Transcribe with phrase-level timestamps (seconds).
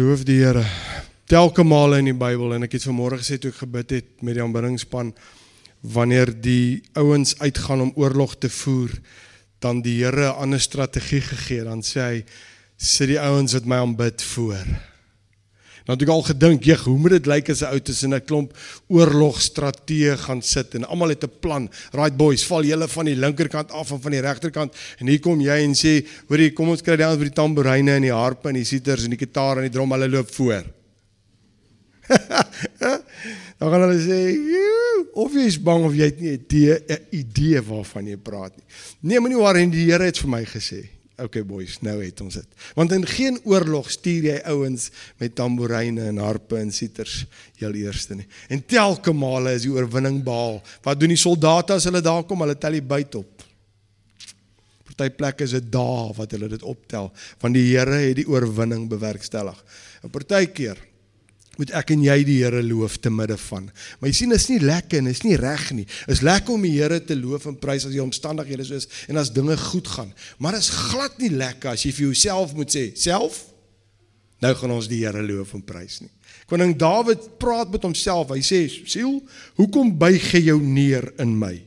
[0.00, 0.62] Loof die Here.
[1.28, 4.38] Telke male in die Bybel en ek het vanmôre gesê toe ek gebid het met
[4.38, 5.10] die aanbiddingspan
[5.92, 8.94] wanneer die ouens uitgaan om oorlog te voer,
[9.60, 12.24] dan die Here 'n ander strategie gegee, dan sê hy
[12.78, 14.64] sit die ouens wat my aanbid voor.
[15.86, 18.24] Nou het ek al gedink, "Jeg, hoe moet dit lyk as 'n ou tussen 'n
[18.24, 18.56] klomp
[18.88, 21.70] oorlogstrateë gaan sit en almal het 'n plan.
[21.92, 25.40] Right boys, val julle van die linkerkant af en van die regterkant en hier kom
[25.40, 28.54] jy en sê, "Hoerie, kom ons kry ouens met die tamboeryne en die harpe en
[28.54, 30.64] die siters en die gitaar en die drum, hulle loop voor."
[33.58, 34.36] Dan gaan hulle sê,
[35.14, 36.36] "Of jy is bang of jy het nie
[36.70, 38.64] 'n idee, waarvan jy praat nie."
[39.00, 40.88] Nee, moenie worry, die Here het vir my gesê,
[41.22, 42.48] okay boys, nou het ons dit.
[42.74, 44.88] Want in geen oorlog stuur jy ouens
[45.20, 47.24] met tamboeryne en harpe en siters
[47.60, 48.26] heel eerste nie.
[48.48, 50.60] En telke male is die oorwinning behaal.
[50.82, 52.42] Wat doen die soldate as hulle daar kom?
[52.44, 53.46] Hulle tel die byt op.
[54.90, 57.08] Party plekke is dit dae wat hulle dit optel,
[57.40, 59.56] want die Here het die oorwinning bewerkstellig.
[60.04, 60.89] 'n Partykeer
[61.60, 63.66] moet ek en jy die Here loof te midde van.
[64.00, 65.84] Maar jy sien, is nie lekker en is nie reg nie.
[66.08, 69.20] Is lekker om die Here te loof en prys as die omstandighede so is en
[69.20, 70.14] as dinge goed gaan.
[70.40, 73.44] Maar is glad nie lekker as jy vir jouself moet sê, self
[74.40, 76.12] nou gaan ons die Here loof en prys nie.
[76.50, 78.32] Koning Dawid praat met homself.
[78.32, 79.20] Hy sê, "Siel,
[79.54, 81.60] hoekom buig jy jou neer in my?"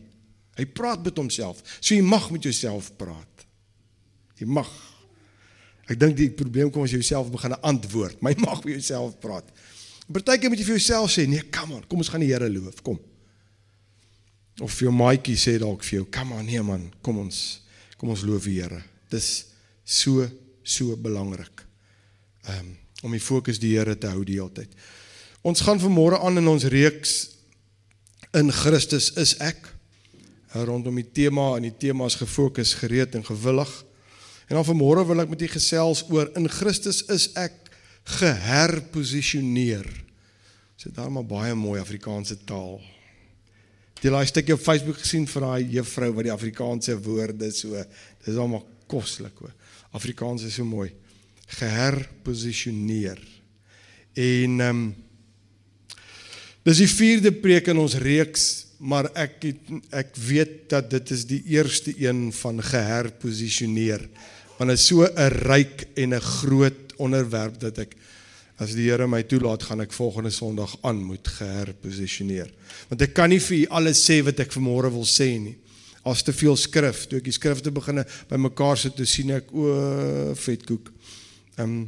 [0.57, 1.61] Hy praat met homself.
[1.79, 3.45] So jy mag met jouself praat.
[4.37, 4.69] Jy mag.
[5.89, 8.21] Ek dink die probleem kom as jy jouself begin antwoord.
[8.21, 9.49] My mag met jouself praat.
[10.11, 12.81] Partykeer moet jy vir jouself sê, nee, come on, kom ons gaan die Here loof,
[12.83, 12.99] kom.
[14.61, 17.43] Of vir jou maatjie sê dalk vir jou, come on, nee man, kom ons
[17.97, 18.81] kom ons loof die Here.
[19.13, 19.29] Dis
[19.87, 20.27] so
[20.63, 21.63] so belangrik.
[22.51, 22.73] Um
[23.03, 24.71] om die fokus die Here te hou die hele tyd.
[25.43, 27.33] Ons gaan vanmôre aan in ons reeks
[28.33, 29.67] in Christus is ek
[30.53, 33.71] rondom die tema en die tema is gefokus, gereed en gewillig.
[34.47, 37.62] En dan vanmôre wil ek met u gesels oor in Christus is ek
[38.03, 39.87] geherposisioneer.
[40.77, 42.81] Dit is daarmee baie mooi Afrikaanse taal.
[44.01, 47.85] Jy laai stukkie op Facebook gesien van daai juffrou wat die Afrikaanse woorde so,
[48.25, 49.53] dis almal koslik hoor.
[49.95, 50.91] Afrikaans is so mooi.
[51.59, 53.21] Geherposisioneer.
[54.13, 54.85] En ehm um,
[56.63, 58.43] Dis die vierde preek in ons reeks,
[58.79, 64.05] maar ek het, ek weet dat dit is die eerste een van geherposisioneer.
[64.55, 67.95] Want dit is so 'n ryk en 'n groot onderwerp dat ek
[68.61, 72.51] as die Here my toelaat gaan ek volgende Sondag aan moet geherposisioneer.
[72.91, 75.57] Want ek kan nie vir u alles sê wat ek vanmôre wil sê nie.
[76.05, 79.73] As te veel skrif, toe ek die skrifte beginne bymekaar sit, toe sien ek o
[80.37, 80.93] vetkoek.
[81.57, 81.83] Ehm um,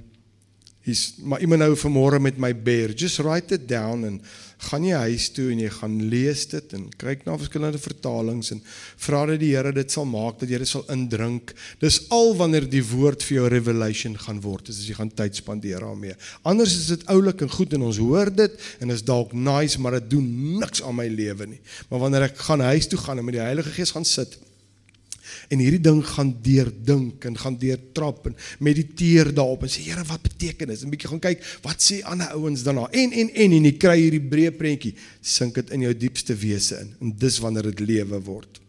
[0.85, 4.21] is maar iemand nou vanmôre met my bear, just write it down and
[4.69, 8.61] gaan jy huis toe en jy gaan lees dit en kyk na verskillende vertalings en
[9.07, 11.53] vra dat die Here dit sal maak dat jy dit sal indrink.
[11.83, 15.37] Dis al wanneer die woord vir jou revelation gaan word, is as jy gaan tyd
[15.37, 16.15] spandeer daarmee.
[16.43, 19.99] Anders is dit oulik en goed en ons hoor dit en is dalk nice, maar
[19.99, 21.61] dit doen niks aan my lewe nie.
[21.89, 24.39] Maar wanneer ek gaan huis toe gaan en met die Heilige Gees gaan sit
[25.49, 30.21] en hierdie ding gaan deurdink en gaan deurtrap en mediteer daarop en sê Here wat
[30.21, 30.83] beteken dit?
[30.83, 33.97] 'n bietjie gaan kyk wat sê ander ouens daarna en en en en jy kry
[33.99, 38.21] hierdie breë prentjie sink dit in jou diepste wese in en dis wanneer dit lewe
[38.21, 38.61] word.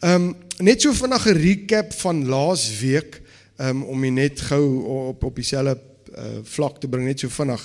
[0.00, 3.22] Ehm um, net so vinnig 'n recap van laas week
[3.58, 4.64] um, om jy net gou
[5.10, 7.62] op op dieselfde uh, vlak te bring net so vinnig.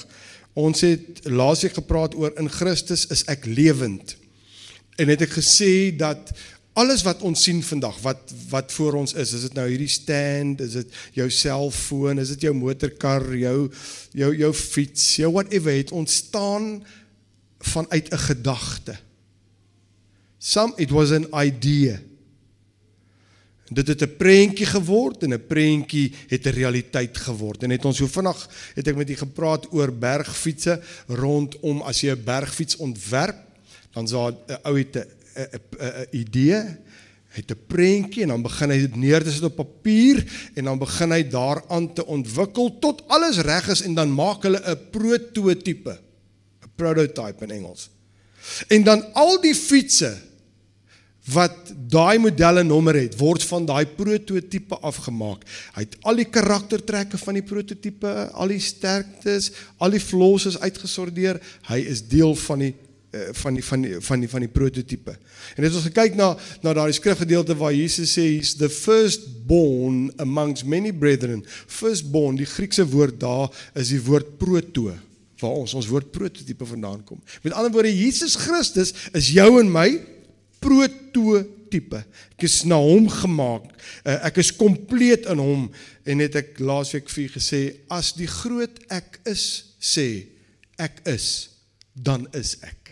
[0.53, 4.15] Ons het laas week gepraat oor in Christus is ek lewend.
[5.01, 6.33] En het ek gesê dat
[6.73, 10.61] alles wat ons sien vandag wat wat voor ons is is dit nou hierdie stand
[10.61, 13.71] is dit jou selfoon is dit jou motorkar jou
[14.12, 16.83] jou jou fiets jou whatever het ontstaan
[17.59, 18.97] vanuit 'n gedagte
[20.44, 22.00] some it was an idea.
[23.71, 27.63] Dit het 'n prentjie geword en 'n prentjie het 'n realiteit geword.
[27.63, 32.12] En het ons so vinnig het ek met u gepraat oor bergfietsse rondom as jy
[32.12, 33.39] 'n bergfiets ontwerp
[33.94, 36.62] dan sal 'n ou het 'n 'n idee,
[37.33, 40.80] het 'n prentjie en dan begin hy dit neer te sit op papier en dan
[40.80, 46.00] begin hy daaraan te ontwikkel tot alles reg is en dan maak hulle 'n prototipe,
[46.63, 47.89] 'n prototype in Engels.
[48.68, 50.18] En dan al die fietsse
[51.31, 55.45] wat daai modelle nommer het, word van daai prototipe afgemaak.
[55.75, 60.59] Hy het al die karaktertrekke van die prototipe, al die sterktes, al die flaws is
[60.59, 61.39] uitgesorteer.
[61.69, 62.74] Hy is deel van die
[63.13, 65.13] van die van die van die van die prototipe.
[65.56, 66.31] En as ons kyk na
[66.65, 71.44] na daardie skrifgedeelte waar Jesus sê he's the first born amongst many brethren.
[71.68, 74.94] First born, die Griekse woord daar is die woord proto
[75.44, 77.19] waar ons ons woord prototipe vandaan kom.
[77.44, 79.89] Met ander woorde Jesus Christus is jou en my
[80.63, 82.04] prototipe.
[82.38, 83.68] Ek is na hom gemaak.
[84.06, 85.68] Uh, ek is kompleet in hom
[86.07, 90.07] en het ek laasweek vir gesê as die groot ek is sê
[90.81, 91.50] ek is,
[91.94, 92.82] dan is ek.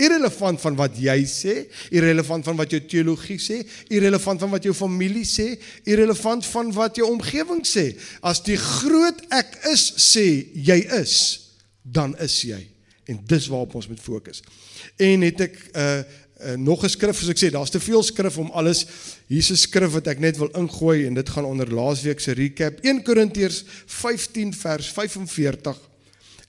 [0.00, 1.54] Irrelevant van wat jy sê,
[1.92, 3.60] irrelevant van wat jou teologie sê,
[3.92, 5.52] irrelevant van wat jou familie sê,
[5.84, 7.90] irrelevant van wat jou omgewing sê.
[8.24, 11.16] As die groot ek is sê jy is,
[11.82, 12.62] dan is jy.
[13.10, 14.42] En dis waarop ons moet fokus.
[14.96, 16.02] En het ek 'n uh,
[16.40, 18.86] uh, nog 'n skrif soos ek sê, daar's te veel skrif om alles.
[19.28, 22.80] 'n skrif wat ek net wil ingooi en dit gaan onder laasweek se recap.
[22.80, 25.90] 1 Korintiërs 15 vers 45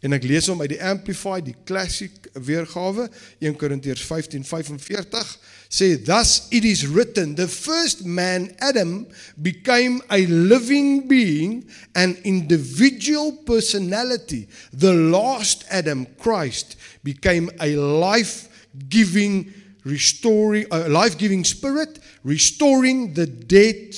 [0.02, 5.38] En ek lees hom uit die Amplified, die classic weergawe, 1 Korintiërs 15:45
[5.70, 9.08] sê thus it is written the first man Adam
[9.42, 14.48] became a living being an individual personality.
[14.74, 18.48] The last Adam Christ became a life
[18.90, 23.96] giving restoring a life giving spirit restoring the dead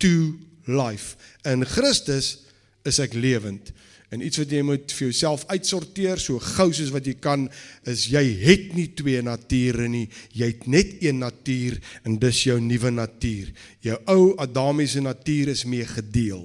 [0.00, 1.16] to life.
[1.44, 2.46] In Christus
[2.84, 3.72] is ek lewend
[4.10, 7.44] En iets wat jy moet vir jouself uitsorteer so gou soos wat jy kan
[7.88, 10.08] is jy het nie twee nature nie.
[10.34, 13.52] Jy het net een natuur en dis jou nuwe natuur.
[13.86, 16.42] Jou ou Adamiese natuur is mee gedeel.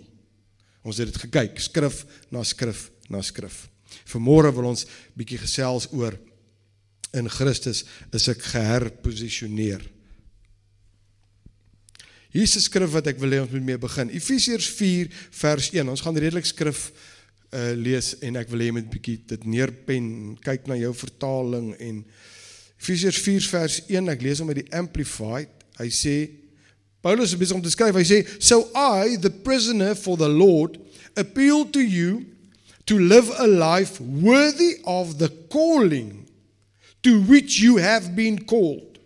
[0.85, 3.65] Ons het dit gekyk, skrif na skrif na skrif.
[4.13, 4.85] Vanmôre wil ons
[5.17, 6.13] bietjie gesels oor
[7.17, 7.81] in Christus
[8.13, 9.81] is ek geherposisioneer.
[12.35, 14.09] Hier is 'n skrif wat ek wil hê ons moet mee begin.
[14.09, 15.89] Efesiërs 4 vers 1.
[15.89, 16.91] Ons gaan redelik skrif
[17.55, 20.07] uh, lees en ek wil hê jy moet bietjie dit neerpen,
[20.43, 22.01] kyk na jou vertaling en
[22.75, 25.63] Efesiërs 4 vers 1, ek lees hom uit die Amplified.
[25.79, 26.15] Hy sê
[27.01, 27.95] Paulus is besig om te skryf.
[27.95, 30.77] Hy sê, "So I, the prisoner for the Lord,
[31.15, 32.25] appeal to you
[32.85, 36.27] to live a life worthy of the calling
[37.03, 38.99] to which you have been called.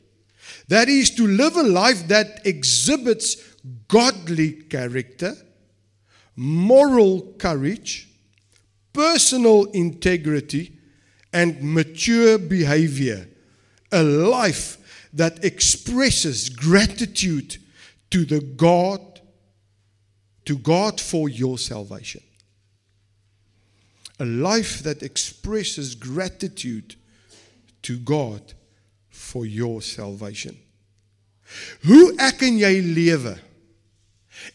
[0.67, 3.37] That is to live a life that exhibits
[3.87, 5.35] godly character,
[6.35, 8.08] moral courage,
[8.93, 10.73] personal integrity
[11.31, 13.27] and mature behavior,
[13.91, 14.77] a life
[15.13, 17.57] that expresses gratitude
[18.11, 19.01] to the God
[20.49, 22.21] to God for your salvation.
[24.19, 26.95] A life that expresses gratitude
[27.83, 28.41] to God
[29.11, 30.57] for your salvation.
[31.85, 33.35] Hoe ek en jy lewe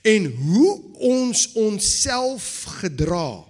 [0.02, 0.74] en hoe
[1.14, 2.50] ons onsself
[2.80, 3.44] gedra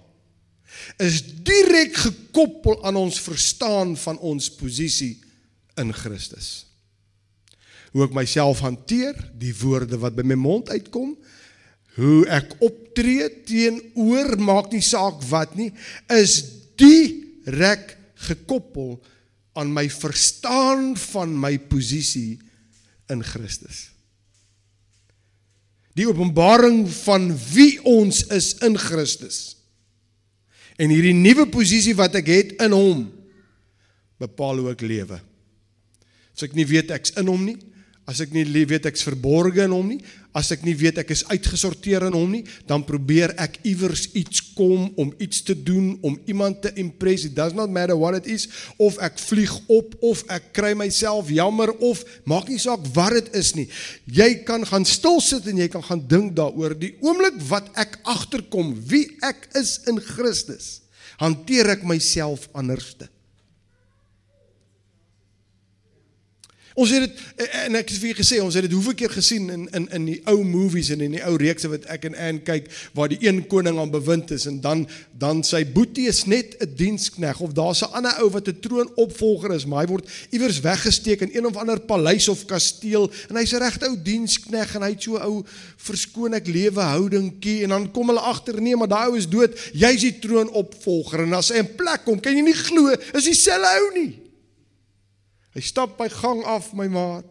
[1.01, 5.15] is direk gekoppel aan ons verstaan van ons posisie
[5.79, 6.65] in Christus.
[7.95, 11.15] Hoe ek myself hanteer, die woorde wat by my mond uitkom,
[11.95, 15.71] hoe ek optree teenoor maak nie saak wat nie,
[16.11, 16.41] is
[16.79, 17.95] direk
[18.27, 18.97] gekoppel
[19.55, 22.35] aan my verstaan van my posisie
[23.11, 23.89] in Christus.
[25.95, 29.55] Die openbaring van wie ons is in Christus
[30.81, 33.05] En hierdie nuwe posisie wat ek het in hom
[34.19, 35.19] bepaal hoe ek lewe.
[36.35, 37.57] As ek nie weet ek's in hom nie,
[38.07, 40.01] as ek nie weet ek's verborge in hom nie,
[40.35, 44.41] as ek nie weet ek is uitgesorteer in hom nie, dan probeer ek iewers iets
[44.57, 47.25] kom om iets te doen om iemand te impress.
[47.29, 51.31] It does not matter what it is of ek vlieg op of ek kry myself
[51.31, 53.67] jammer of maak nie saak wat dit is nie.
[54.11, 58.01] Jy kan gaan stil sit en jy kan gaan dink daaroor die oomblik wat ek
[58.03, 60.81] agterkom wie ek is in Christus.
[61.21, 63.07] Hanteer ek myself anderste.
[66.75, 69.61] Ons het dit en ek het vir gesê ons het dit hoeveel keer gesien in
[69.77, 72.67] in in die ou movies en in die ou reekse wat ek en Ann kyk
[72.97, 74.83] waar die een koning aan bewind is en dan
[75.15, 79.55] dan sy boetie is net 'n dienskneg of daar's 'n ander ou wat 'n troonopvolger
[79.55, 83.53] is maar hy word iewers weggesteek in een of ander paleis of kasteel en hy's
[83.53, 85.45] 'n regte ou dienskneg en hy't so ou
[85.77, 89.55] verskoon ek lewe houdingkie en dan kom hulle agter nee maar daai ou is dood
[89.71, 93.79] jy's die troonopvolger en as hy in plek kom kan jy nie glo is dieselfde
[93.79, 94.24] ou nie
[95.55, 97.25] Hy stap by gang af, my maat,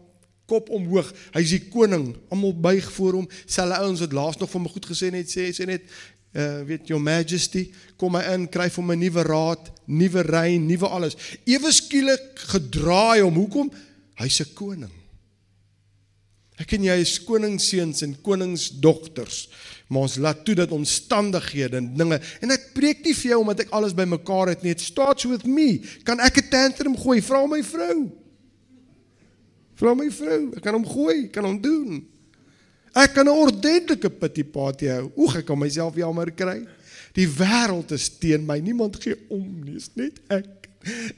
[0.48, 1.10] kop omhoog.
[1.36, 2.14] Hy's die koning.
[2.32, 3.28] Almal buig voor hom.
[3.44, 5.86] Selfe ouens wat laas nog vir my goed gesê het, sê sê net
[6.34, 7.68] uh weet your majesty,
[8.00, 11.14] kom my in, kry vir my nuwe raad, nuwe reën, nuwe alles.
[11.46, 13.38] Ewe skielik gedraai hom.
[13.38, 13.70] Hoekom?
[14.18, 14.94] Hy's 'n koning.
[16.58, 19.48] Ek en jy is koningsseuns en koningsdogters.
[19.94, 23.62] Maar ons laat toe dat omstandighede en dinge en ek preek nie vir jou omdat
[23.62, 24.72] ek alles bymekaar het nie.
[24.74, 25.78] It starts with me.
[26.02, 27.22] Kan ek 'n tantrum gooi?
[27.22, 28.10] Vra my vrou.
[29.78, 30.50] Vra my vrou.
[30.56, 32.02] Ek kan hom gooi, kan hom doen.
[32.94, 35.12] Ek kan 'n ordentlike pity party hou.
[35.16, 36.66] Oeg, ek kan myself jammer kry.
[37.14, 38.58] Die wêreld is teen my.
[38.58, 39.74] Niemand gee om nie.
[39.74, 40.70] Dis net ek.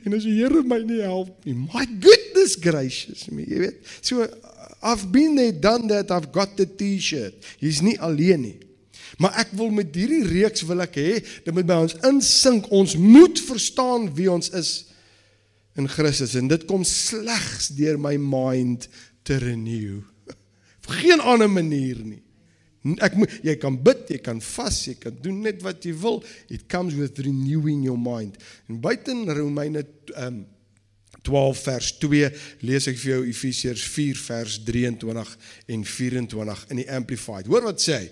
[0.04, 1.54] En as die Here my nie help nie.
[1.54, 3.80] My goodness gracious me, jy weet.
[4.02, 4.28] So
[4.82, 7.34] I've been there done that, I've got the T-shirt.
[7.58, 8.65] Jy's nie alleen nie.
[9.18, 12.70] Maar ek wil met hierdie reeks wil ek hê dit moet by ons insink.
[12.74, 14.74] Ons moet verstaan wie ons is
[15.76, 18.88] in Christus en dit kom slegs deur my mind
[19.26, 20.02] te renew.
[20.82, 22.22] Op geen ander manier nie.
[23.02, 26.20] Ek moet jy kan bid, jy kan vas, jy kan doen net wat jy wil.
[26.52, 28.38] It comes with renewing your mind.
[28.70, 29.82] En buiten Romeine
[30.14, 30.44] um
[31.26, 32.30] 12 vers 2
[32.68, 35.32] lees ek vir jou Efesiërs 4 vers 23
[35.74, 37.50] en 24 in die amplified.
[37.50, 38.10] Hoor wat sê hy?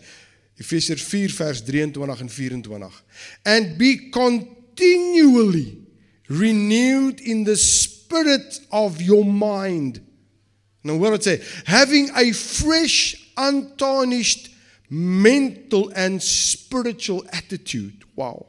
[0.60, 3.04] Efesiërs 4 vers 23 en 24.
[3.42, 5.78] And be continually
[6.26, 10.00] renewed in the spirit of your mind.
[10.84, 14.50] Nou hoor wat sê, having a fresh untarnished
[14.88, 18.04] mental and spiritual attitude.
[18.14, 18.46] Wow.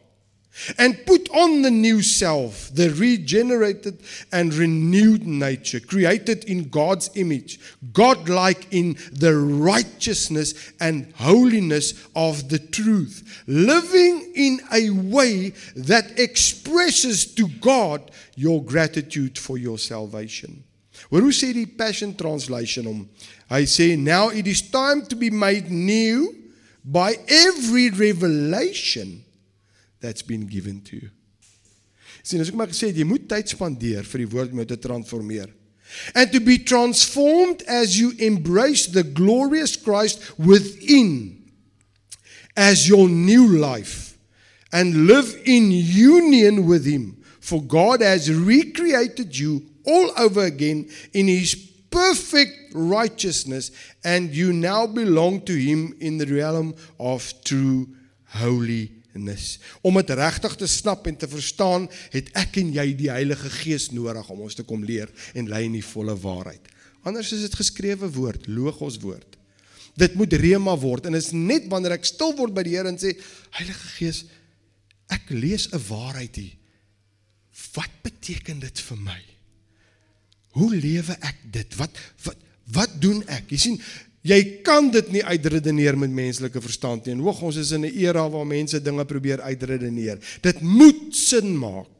[0.77, 3.99] And put on the new self, the regenerated
[4.31, 7.59] and renewed nature, created in God's image,
[7.91, 17.25] godlike in the righteousness and holiness of the truth, living in a way that expresses
[17.35, 20.63] to God your gratitude for your salvation.
[21.09, 23.09] Hoor hoe sê die Passion Translation hom?
[23.49, 26.33] Hy sê now it is time to be made new
[26.83, 29.24] by every revelation
[30.05, 31.09] that's been given to you.
[32.21, 34.69] Sien, as ek maar gesê het, jy moet tyd spandeer vir die woord om jou
[34.69, 35.51] te transformeer.
[36.17, 41.43] And to be transformed as you embrace the glorious Christ within
[42.57, 44.17] as your new life
[44.73, 47.21] and live in union with him.
[47.39, 51.53] For God has recreated you all over again in his
[51.91, 53.71] perfect righteousness
[54.03, 57.87] and you now belong to him in the realm of true
[59.15, 59.59] holiness.
[59.81, 63.91] Om dit regtig te snap en te verstaan, het ek en jy die Heilige Gees
[63.91, 66.67] nodig om ons te kom leer en lei in die volle waarheid.
[67.05, 69.37] Anders is dit geskrewe woord, logos woord.
[69.95, 72.99] Dit moet rema word en is net wanneer ek stil word by die Here en
[72.99, 73.15] sê
[73.55, 74.25] Heilige Gees,
[75.07, 76.57] ek lees 'n waarheid hier.
[77.75, 79.21] Wat beteken dit vir my?
[80.55, 81.75] Hoe lewe ek dit?
[81.75, 81.91] Wat
[82.23, 82.37] wat
[82.73, 83.51] wat doen ek?
[83.51, 83.81] Jy sien,
[84.25, 87.13] jy kan dit nie uitredeneer met menslike verstand nie.
[87.13, 90.17] En hoog ons is in 'n era waar mense dinge probeer uitredeneer.
[90.41, 91.93] Dit moet sin maak.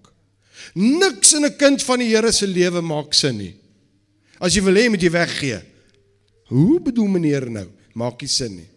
[0.73, 3.55] Niks in 'n kind van die Here se lewe maak sin nie.
[4.39, 5.61] As jy wil hê moet jy weggee.
[6.47, 7.67] Hoe bedoel meneer nou?
[7.93, 8.69] Maak nie sin nie.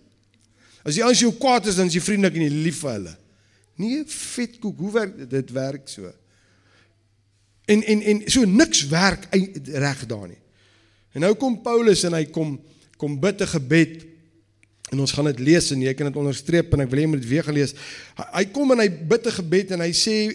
[0.84, 3.16] As jy as jy kwaad is dan is jy vriendelik en jy lief vir hulle.
[3.78, 5.30] Nee, vetkoek, hoe werk dit?
[5.30, 6.12] Dit werk so.
[7.66, 9.28] En en en so niks werk
[9.64, 10.40] reg daar nie.
[11.14, 12.56] En nou kom Paulus en hy kom
[12.98, 14.04] kom bid 'n gebed
[14.92, 17.10] en ons gaan dit lees en jy kan dit onderstreep en ek wil hê jy
[17.12, 17.74] moet dit weer gelees.
[18.16, 20.34] Hy, hy kom en hy bid 'n gebed en hy sê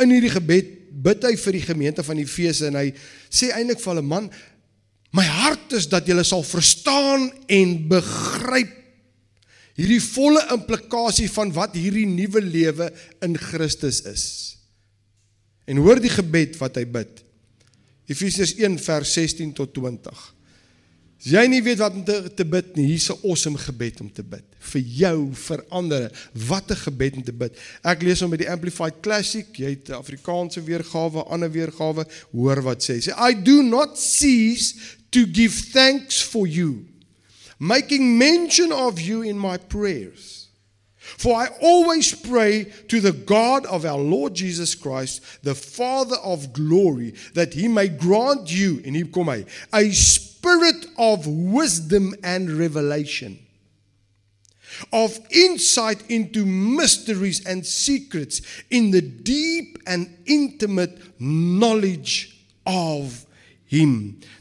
[0.00, 2.92] in hierdie gebed bid hy vir die gemeente van Efese en hy
[3.30, 4.30] sê eintlik vir hulle man
[5.12, 8.72] my hart is dat julle sal verstaan en begryp
[9.76, 12.90] hierdie volle implikasie van wat hierdie nuwe lewe
[13.24, 14.24] in Christus is.
[15.68, 17.22] En hoor die gebed wat hy bid.
[18.10, 20.24] Efesiërs 1 vers 16 tot 20.
[21.22, 24.10] As jy nie weet wat om te, te bid nie, hier's 'n awesome gebed om
[24.10, 24.42] te bid.
[24.58, 27.54] Vir jou, vir ander, wat 'n gebed om te bid.
[27.84, 32.62] Ek lees hom met die Amplified Classic, jy het 'n Afrikaanse weergawe, ander weergawe, hoor
[32.62, 32.98] wat sê.
[32.98, 34.74] Sê I do not cease
[35.10, 36.86] to give thanks for you,
[37.58, 40.48] making mention of you in my prayers.
[41.18, 46.52] For I always pray to the God of our Lord Jesus Christ, the Father of
[46.52, 49.82] glory, that he may grant you, en hier kom hy, a
[50.42, 53.38] spirit of wisdom and revelation,
[54.92, 63.24] of insight into mysteries and secrets in the deep and intimate knowledge of
[63.72, 63.92] him.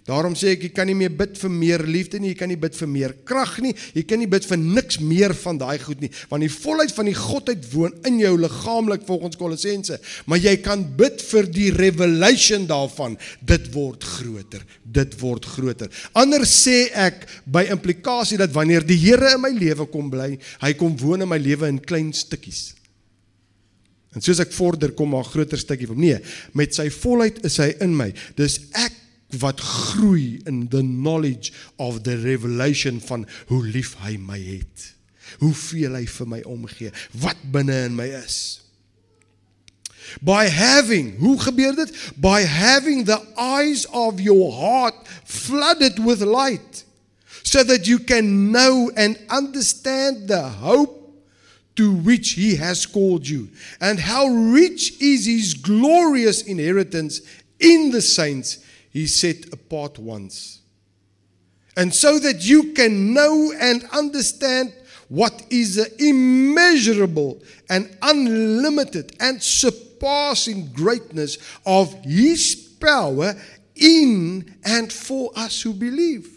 [0.07, 2.59] Daarom sê ek jy kan nie meer bid vir meer liefde nie, jy kan nie
[2.59, 6.01] bid vir meer krag nie, jy kan nie bid vir niks meer van daai goed
[6.03, 10.57] nie, want die volheid van die godheid woon in jou liggaamlik volgens Kolossense, maar jy
[10.65, 13.15] kan bid vir die revelation daarvan.
[13.39, 15.91] Dit word groter, dit word groter.
[16.17, 20.75] Anders sê ek by implikasie dat wanneer die Here in my lewe kom bly, hy
[20.77, 22.73] kom woon in my lewe in klein stukkies.
[24.11, 26.17] En soos ek vorder kom maar groter stukkie van nee,
[26.57, 28.09] met sy volheid is hy in my.
[28.35, 29.00] Dis ek
[29.39, 34.89] wat groei in the knowledge of the revelation van hoe lief hy my het.
[35.39, 36.91] Hoeveel hy vir my omgee,
[37.23, 38.59] wat binne in my is.
[40.19, 41.93] By having, hoe gebeur dit?
[42.19, 46.83] By having the eyes of your heart flooded with light
[47.43, 50.97] so that you can know and understand the hope
[51.75, 57.21] to which he has called you and how rich is his glorious inheritance
[57.59, 58.59] in the saints
[58.91, 60.61] he set apart ones.
[61.75, 64.73] And so that you can know and understand
[65.07, 73.33] what is the immeasurable and unlimited and surpassing greatness of his power
[73.75, 76.29] in and for us who believe,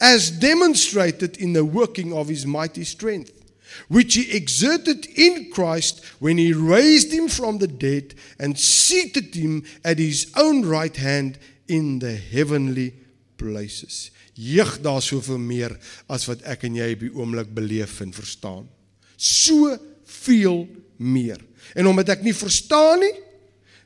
[0.00, 3.42] as demonstrated in the working of his mighty strength
[3.88, 9.64] which he exerted in Christ when he raised him from the dead and seated him
[9.84, 12.92] at his own right hand in the heavenly
[13.36, 14.10] places.
[14.32, 15.76] Jeug daar soveel meer
[16.06, 18.68] as wat ek en jy op die oomblik beleef en verstaan.
[19.16, 19.76] So
[20.22, 20.66] veel
[20.96, 21.40] meer.
[21.74, 23.14] En omdat ek nie verstaan nie,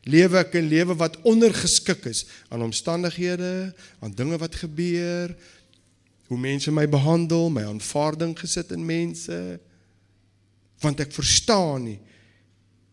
[0.07, 5.35] lewe ek 'n lewe wat ondergeskik is aan omstandighede, aan dinge wat gebeur,
[6.27, 9.61] hoe mense my behandel, my aanvaarding gesit in mense,
[10.81, 12.01] want ek verstaan nie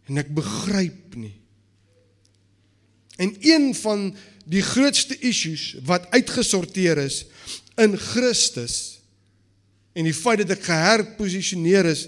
[0.10, 1.36] en ek begryp nie.
[3.22, 7.24] En een van die grootste issues wat uitgesorteer is
[7.80, 9.00] in Christus
[9.94, 12.08] en die feit dat ek geherposisioneer is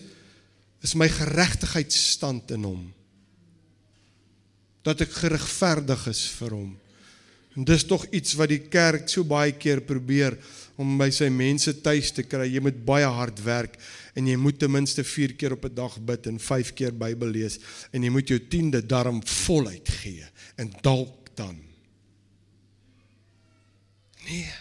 [0.85, 2.81] is my geregtigheidsstand in hom.
[4.85, 6.73] Dat ek geregverdig is vir hom.
[7.55, 10.35] En dis tog iets wat die kerk so baie keer probeer
[10.77, 12.49] om by sy mense tuis te kry.
[12.51, 13.79] Jy moet baie hard werk
[14.13, 17.31] en jy moet ten minste 4 keer op 'n dag bid en 5 keer Bybel
[17.31, 17.59] lees
[17.91, 20.25] en jy moet jou 10de darm voluit gee
[20.57, 21.55] en dalk dan.
[24.25, 24.51] Nee.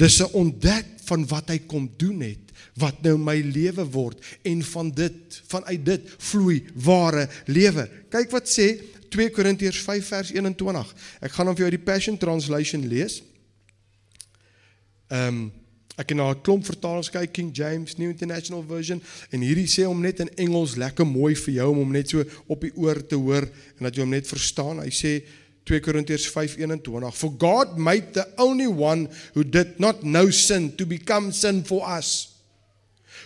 [0.00, 4.62] Dis 'n ontdek van wat hy kom doen het wat nou my lewe word en
[4.62, 7.90] van dit vanuit dit vloei ware lewe.
[8.08, 10.94] Kyk wat sê 2 Korintiërs 5 vers 21.
[11.20, 13.22] Ek gaan hom vir jou die Passion Translation lees.
[15.10, 15.52] Ehm um,
[16.00, 19.84] Ek het na 'n klomp vertalings kyk, King James, New International Version, en hierdie sê
[19.84, 23.06] hom net in Engels lekker mooi vir jou om hom net so op die oor
[23.06, 23.42] te hoor
[23.76, 24.80] en dat jy hom net verstaan.
[24.80, 25.22] Hy sê
[25.70, 30.86] 2 Korintiërs 5:21 For God made the only one who did not know sin to
[30.86, 32.34] become sin for us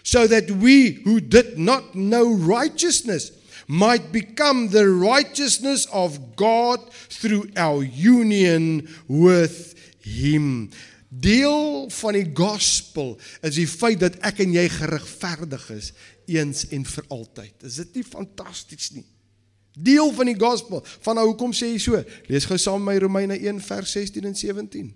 [0.02, 3.33] so that we who did not know righteousness
[3.66, 9.72] might become the righteousness of God through our union with
[10.04, 10.68] him
[11.09, 13.14] Deel van die gospel
[13.46, 15.92] is die feit dat ek en jy geregverdig is
[16.26, 17.66] eens en vir altyd.
[17.68, 19.04] Is dit nie fantasties nie?
[19.74, 20.84] Deel van die gospel.
[21.00, 22.02] Van nou hoekom sê jy so?
[22.30, 24.92] Lees gou saam met my Romeine 1 vers 16 en 17.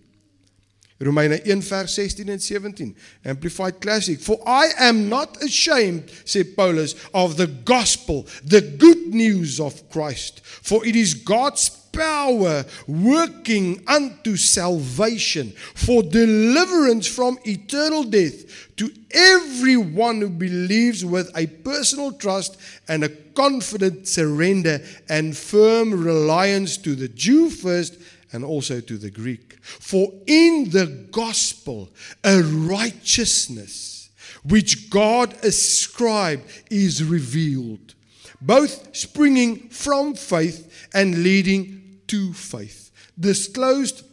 [0.98, 2.96] Romeine 1 vers 16 en 17.
[3.22, 4.20] Amplified Classic.
[4.20, 10.42] For I am not ashamed, sê Paulus, of the gospel, the good news of Christ,
[10.44, 20.20] for it is God's power working unto salvation for deliverance from eternal death to everyone
[20.20, 22.57] who believes with a personal trust
[22.88, 27.98] and a confident surrender and firm reliance to the Jew first
[28.33, 29.59] and also to the Greek.
[29.62, 31.90] For in the gospel,
[32.24, 34.11] a righteousness
[34.44, 37.94] which God ascribed is revealed,
[38.40, 41.77] both springing from faith and leading
[42.08, 44.04] to faith, disclosed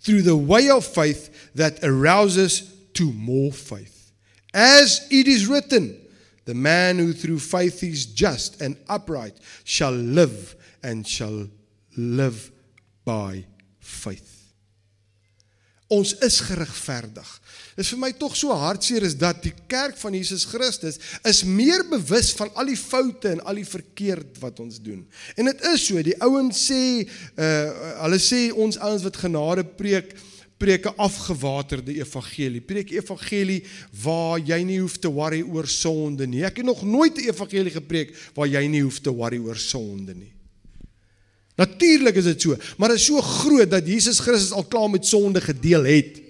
[0.00, 4.12] through the way of faith that arouses to more faith.
[4.54, 6.00] As it is written,
[6.44, 11.48] the man who through faith is just and upright shall live and shall
[11.96, 12.50] live
[13.04, 13.44] by
[13.80, 14.35] faith.
[15.88, 17.28] Ons is geregverdig.
[17.76, 21.44] Dit is vir my tog so hartseer is dat die kerk van Jesus Christus is
[21.46, 25.04] meer bewus van al die foute en al die verkeerd wat ons doen.
[25.38, 27.54] En dit is so, die ouens sê uh
[28.02, 29.62] hulle sê ons ouens wat genade
[30.58, 32.60] preek 'n afgewaterde evangelie.
[32.60, 33.62] Preek evangelie
[34.02, 36.44] waar jy nie hoef te worry oor sonde nie.
[36.44, 40.14] Ek het nog nooit 'n evangelie gepreek waar jy nie hoef te worry oor sonde
[40.14, 40.35] nie.
[41.56, 45.06] Natuurlik is dit so, maar dit is so groot dat Jesus Christus al klaar met
[45.06, 46.20] sonde gedeel het.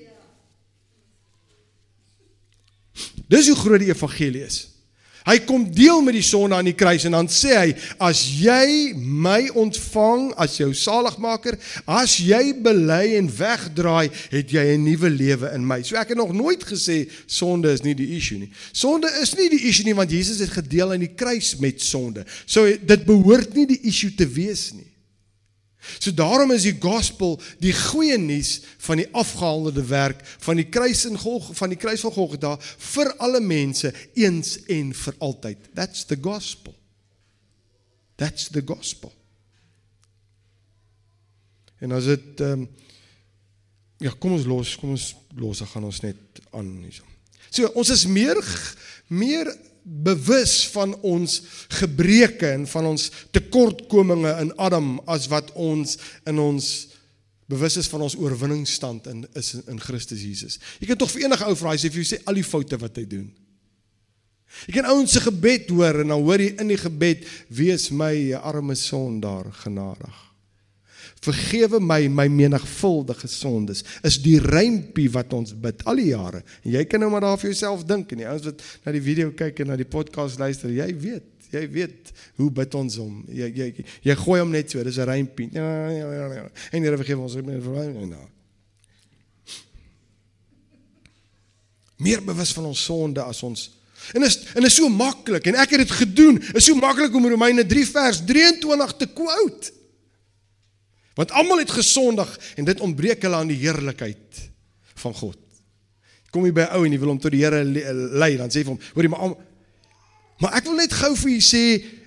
[3.29, 4.63] Dis hoe groot die evangelie is.
[5.27, 7.71] Hy kom deel met die sonde aan die kruis en dan sê hy
[8.07, 11.57] as jy my ontvang as jou saligmaker,
[11.91, 15.83] as jy bely en wegdraai, het jy 'n nuwe lewe in my.
[15.83, 18.53] So ek het nog nooit gesê sonde is nie die issue nie.
[18.73, 22.25] Sonde is nie die issue nie want Jesus het gedeel aan die kruis met sonde.
[22.47, 24.96] So dit behoort nie die issue te wees nie.
[25.99, 31.05] So daarom is die gospel die goeie nuus van die afgehandelde werk van die kruis
[31.09, 32.57] en Golg van die kruis van Golgotha
[32.93, 35.71] vir alle mense eens en vir altyd.
[35.75, 36.75] That's the gospel.
[38.17, 39.13] That's the gospel.
[41.79, 42.69] En as dit ehm um,
[43.97, 47.05] ja, kom ons los, kom ons los, dan gaan ons net aan hierso.
[47.49, 48.37] So ons is meer
[49.09, 49.49] meer
[49.87, 51.39] bewus van ons
[51.79, 55.95] gebreke en van ons tekortkominge in Adam as wat ons
[56.27, 56.71] in ons
[57.47, 60.59] bewus is van ons oorwinningsstand in is in Christus Jesus.
[60.83, 63.07] Jy kan tog vir enige ou vra as jy sê al die foute wat hy
[63.07, 63.29] doen.
[64.67, 68.15] Jy kan ouens se gebed hoor en dan hoor jy in die gebed wees my
[68.41, 70.26] arme sondaar genadig.
[71.27, 73.83] Vergewe my my menigvuldige sondes.
[74.07, 76.43] Is die rympie wat ons bid al die jare.
[76.65, 79.03] En jy kan nou maar daar vir jouself dink en die ouens wat na die
[79.05, 83.21] video kyk en na die podcast luister, jy weet, jy weet hoe bid ons hom.
[83.29, 83.69] Jy jy
[84.07, 85.51] jy gooi hom net so, dis 'n rympie.
[85.53, 86.49] Ja, ja, ja.
[86.73, 88.27] En Here vergewe ons meer verwagting nou.
[91.99, 93.71] Meer bewus van ons sonde as ons
[94.13, 96.39] En is en is so maklik en ek het dit gedoen.
[96.55, 99.73] Is so maklik om Romeine 3 vers 23 te quote.
[101.17, 102.29] Want almal het gesondig
[102.61, 104.41] en dit ontbreek hulle aan die heerlikheid
[105.01, 105.39] van God.
[106.35, 108.75] Kom jy by ou en jy wil hom tot die Here lei, dan sê vir
[108.75, 109.37] hom, hoor jy maar
[110.37, 111.63] maar ek wil net gou vir u sê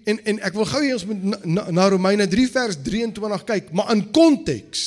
[0.06, 3.46] en en ek wil gou hê ons moet na, na, na Romeine 3 vers 23
[3.48, 4.84] kyk, maar in konteks.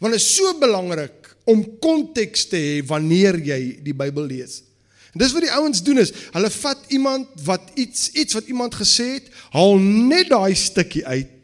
[0.00, 4.62] Want dit is so belangrik om konteks te hê wanneer jy die Bybel lees.
[5.12, 8.80] En dis wat die ouens doen is, hulle vat iemand wat iets iets wat iemand
[8.80, 11.35] gesê het, haal net daai stukkie uit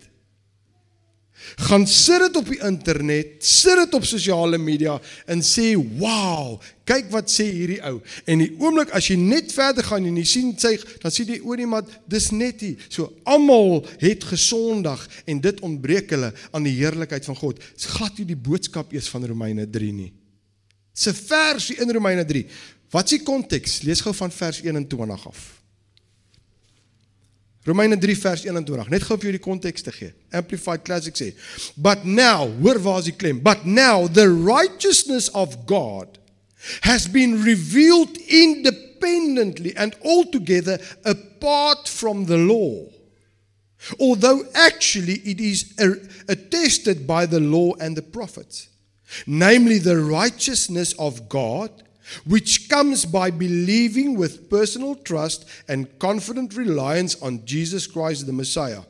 [1.56, 7.10] gaan sit dit op die internet, sit dit op sosiale media en sê, "Wow, kyk
[7.10, 10.58] wat sê hierdie ou." En die oomblik as jy net verder gaan en jy sien
[10.58, 12.76] sy dan sien jy oor iemand, dis net hier.
[12.88, 17.60] So almal het gesondig en dit ontbreek hulle aan die heerlikheid van God.
[17.74, 20.12] Dis glad nie die boodskap eers van Romeine 3 nie.
[20.94, 22.46] Dis 'n versie in Romeine 3.
[22.90, 23.82] Wat is die konteks?
[23.82, 25.61] Lees gou van vers 21 af.
[27.64, 28.88] Romeine 3 vers 21.
[28.90, 30.12] Net gou vir julle die konteks te gee.
[30.34, 31.34] Amplified Classic sê,
[31.76, 33.40] "But now, hoor waar is die klem?
[33.42, 36.18] But now the righteousness of God
[36.82, 42.86] has been revealed independently and altogether apart from the law.
[43.98, 45.74] Although actually it is
[46.28, 48.68] attested by the law and the prophets,
[49.26, 51.70] namely the righteousness of God
[52.24, 58.82] which comes by believing with personal trust and confident reliance on Jesus Christ the Messiah.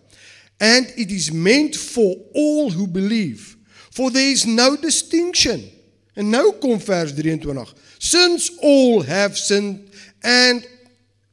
[0.60, 3.56] And it is meant for all who believe.
[3.90, 5.70] For there is no distinction.
[6.14, 7.74] En nou kom vers 23.
[7.98, 9.88] Since all have sinned
[10.22, 10.66] and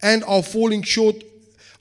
[0.01, 1.23] and are falling short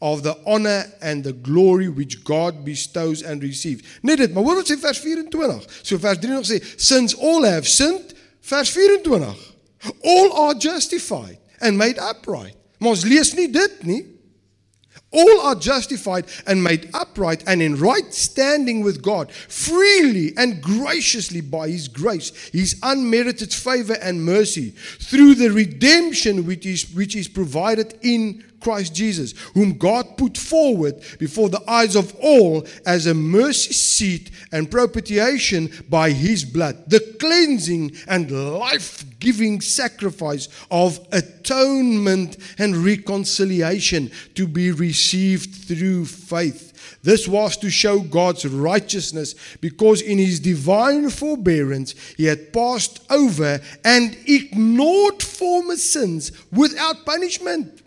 [0.01, 3.83] of the honor and the glory which God bestows and receive.
[4.03, 5.63] Net dit, maar hoor wat sê vers 24.
[5.83, 9.48] So vers 23 sê since all have sinned, vers 24.
[10.05, 12.55] All are justified and made upright.
[12.81, 14.07] Ons lees nie dit nie.
[15.11, 21.41] All are justified and made upright and in right standing with God freely and graciously
[21.41, 27.27] by His grace, His unmerited favor and mercy through the redemption which is, which is
[27.27, 33.14] provided in Christ Jesus, whom God put forward before the eyes of all as a
[33.14, 42.37] mercy seat and propitiation by his blood, the cleansing and life giving sacrifice of atonement
[42.59, 46.99] and reconciliation to be received through faith.
[47.03, 53.61] This was to show God's righteousness because in his divine forbearance he had passed over
[53.85, 57.83] and ignored former sins without punishment.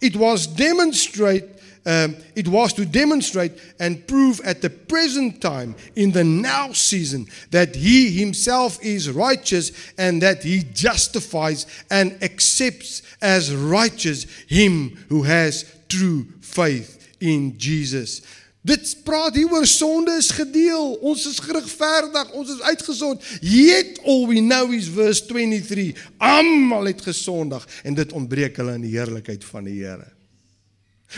[0.00, 1.44] It was demonstrate
[1.86, 7.26] um, it was to demonstrate and prove at the present time in the now season
[7.52, 15.22] that he himself is righteous and that he justifies and accepts as righteous him who
[15.22, 18.20] has true faith in Jesus.
[18.60, 20.92] Dit praat hier oor sonde is gedeel.
[21.00, 23.24] Ons is geregverdig, ons is uitgesond.
[23.40, 25.96] Yet all we know is verse 23.
[26.18, 30.10] Almal het gesondig en dit ontbreek hulle in die heerlikheid van die Here.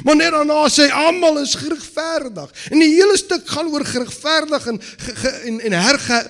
[0.07, 2.55] Maar net daarna sê almal is geregverdig.
[2.71, 6.23] En die hele stuk gaan oor geregverdig en ge, en en herge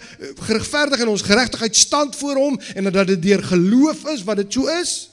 [0.48, 4.52] geregverdig en ons geregtigheid stand voor hom en dat dit deur geloof is wat dit
[4.52, 5.11] so is.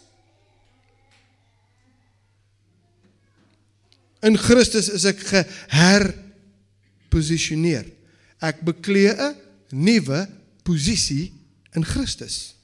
[4.21, 7.85] In Christus is ek geherposisioneer.
[8.43, 9.35] Ek beklee 'n
[9.71, 10.27] nuwe
[10.63, 11.31] posisie
[11.75, 12.55] in Christus.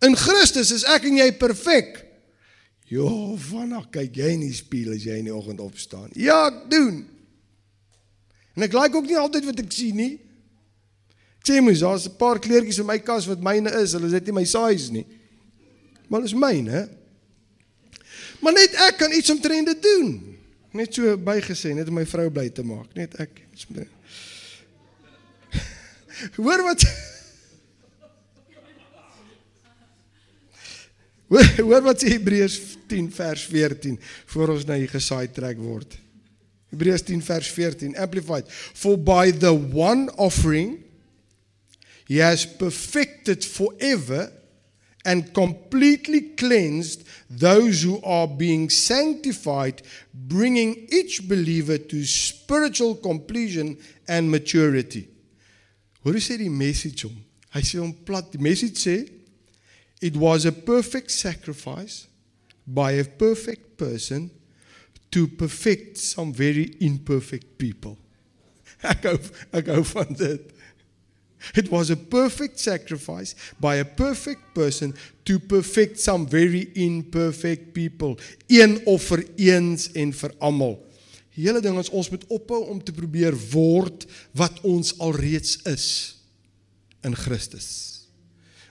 [0.00, 2.06] In Christus is ek en jy perfek.
[2.90, 6.10] Jo, vanaf kyk jy in die spieël as jy in die oggend opstaan.
[6.18, 7.04] Ja, ek doen.
[8.56, 10.18] En ek like ook nie altyd wat ek sien nie.
[11.40, 13.92] Ek sê mos, daar's 'n paar kleertjies in my kas wat myne is.
[13.92, 15.06] Hulle is net nie my size nie.
[16.08, 16.88] Maar dit is myne, hè?
[18.40, 20.10] Maar net ek kan iets omtrent dit doen.
[20.76, 23.40] Net so bygesê, net om my vrou bly te maak, net ek.
[26.36, 26.84] Hoor wat
[31.66, 32.58] Hoor wat sê Hebreërs
[32.90, 33.98] 10 vers 14
[34.32, 35.94] voor ons na hier gesaai trek word.
[36.74, 40.78] Hebreërs 10 vers 14 amplified for by the one offering
[42.10, 44.30] he has perfected forever
[45.04, 49.82] and completely cleansed those who are being sanctified
[50.12, 55.08] bringing each believer to spiritual completion and maturity.
[56.04, 57.16] Hoor jy sê die message hom?
[57.54, 58.98] Hy sê hom plat, die message sê
[60.00, 62.06] it was a perfect sacrifice
[62.66, 64.30] by a perfect person
[65.10, 67.98] to perfect some very imperfect people.
[68.92, 69.18] Ek hou
[69.52, 70.52] ek hou van dit.
[71.54, 78.18] It was a perfect sacrifice by a perfect person to perfect some very imperfect people.
[78.46, 80.78] Een offer eens en vir almal.
[81.34, 84.04] Die hele ding is ons moet ophou om te probeer word
[84.36, 85.86] wat ons alreeds is
[87.06, 87.90] in Christus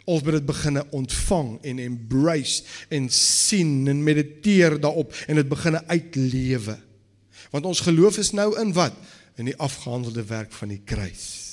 [0.09, 5.83] ons moet dit begine ontvang en embrace en sien en mediteer daarop en dit begine
[5.87, 6.77] uitlewe.
[7.53, 8.95] Want ons geloof is nou in wat?
[9.37, 11.48] In die afgehandelde werk van die kruis.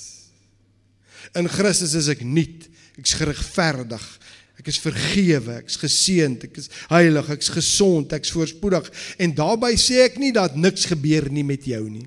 [1.34, 2.68] In Christus is ek nuut,
[3.00, 4.04] ek's geregverdig,
[4.60, 8.88] ek is vergewe, ek's geseënd, ek is heilig, ek's gesond, ek's voorspoedig.
[9.20, 12.06] En daarbey sê ek nie dat niks gebeur nie met jou nie.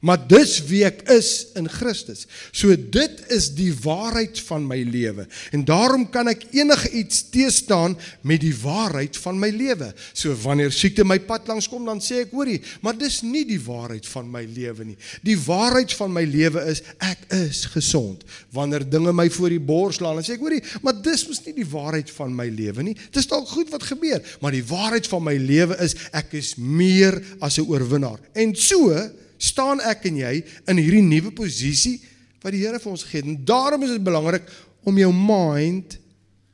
[0.00, 2.26] Maar dis wie ek is in Christus.
[2.54, 5.26] So dit is die waarheid van my lewe.
[5.54, 9.90] En daarom kan ek enige iets teestaan met die waarheid van my lewe.
[10.12, 13.60] So wanneer siekte my pad langs kom, dan sê ek, hoorie, maar dis nie die
[13.62, 14.98] waarheid van my lewe nie.
[15.26, 18.22] Die waarheid van my lewe is ek is gesond.
[18.54, 21.56] Wanneer dinge my voor die bors slaan, dan sê ek, hoorie, maar dis mos nie
[21.58, 22.96] die waarheid van my lewe nie.
[23.14, 27.18] Dis dalk goed wat gebeur, maar die waarheid van my lewe is ek is meer
[27.40, 28.20] as 'n oorwinnaar.
[28.34, 28.94] En so
[29.38, 30.34] staan ek en jy
[30.70, 31.98] in hierdie nuwe posisie
[32.42, 33.30] wat die Here vir ons gegee het.
[33.30, 34.46] En daarom is dit belangrik
[34.86, 35.98] om jou mind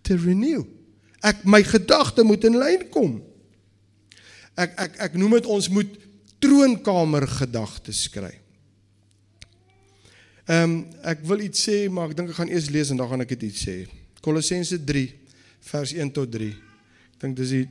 [0.05, 0.65] te renew.
[1.25, 3.19] Ek my gedagte moet in lyn kom.
[4.61, 6.01] Ek ek ek noem dit ons moet
[6.45, 8.33] troonkamer gedagtes kry.
[10.45, 10.75] Ehm um,
[11.09, 13.33] ek wil iets sê, maar ek dink ek gaan eers lees en dan gaan ek
[13.41, 13.85] dit sê.
[14.25, 15.07] Kolossense 3
[15.71, 16.51] vers 1 tot 3.
[17.17, 17.65] Ek dink dis die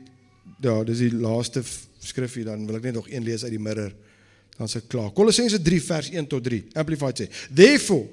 [0.64, 1.62] ja, dis die laaste
[2.04, 3.94] skrif hier dan wil ek net nog een lees uit die mirror
[4.58, 5.12] dan se klaar.
[5.12, 6.64] Kolossense 3 vers 1 tot 3.
[6.76, 8.08] Amplified sê: Therefore,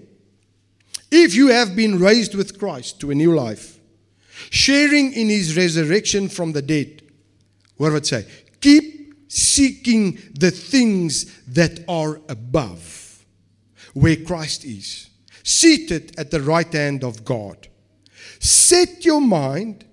[1.10, 3.80] if you have been raised with Christ to a new life,
[4.48, 7.02] sharing in his resurrection from the dead.
[7.78, 8.24] Hoor wat sê?
[8.60, 13.24] Keep seeking the things that are above,
[13.94, 15.10] where Christ is,
[15.42, 17.68] seated at the right hand of God.
[18.38, 19.84] Set your mind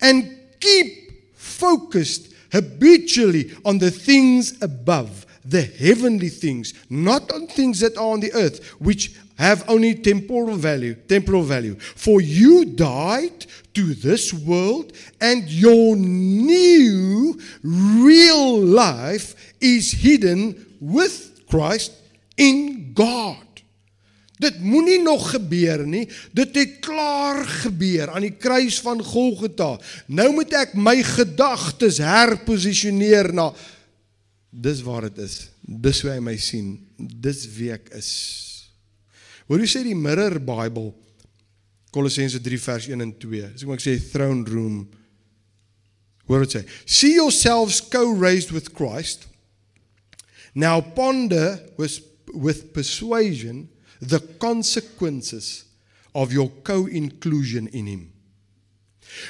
[0.00, 7.96] and keep focused habitually on the things above the heavenly things, not on things that
[7.96, 11.76] are on the earth, which have only temporal value, temporal value.
[11.78, 21.92] For you died to this world, and your new real life is hidden with Christ
[22.36, 23.36] in God.
[24.42, 26.08] Dit moenie nog gebeur nie.
[26.34, 29.76] Dit het klaar gebeur aan die kruis van Golgotha.
[30.10, 33.52] Nou moet ek my gedagtes herposisioneer na
[34.52, 35.48] Dis waar dit is.
[35.64, 36.74] Dis hoe hy my sien.
[36.96, 38.10] Dis wie ek is.
[39.48, 40.92] Hoor jy sê die Mirror Bible
[41.92, 43.42] Kolossense 3 vers 1 en 2.
[43.48, 44.78] As ek maar sê throne room.
[46.28, 49.26] Hoor dit sê, see yourselves co-raised with Christ.
[50.54, 52.00] Now ponder with
[52.32, 53.68] with persuasion
[54.00, 55.64] the consequences
[56.14, 58.12] of your co-inclusion in him.